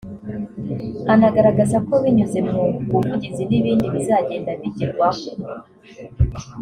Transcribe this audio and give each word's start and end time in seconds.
anagaragaza 1.13 1.77
ko 1.87 1.93
binyuze 2.03 2.39
mu 2.49 2.59
buvugizi 2.91 3.41
n’ibindi 3.49 3.85
bizagenda 3.93 4.51
bigerwaho 4.61 5.23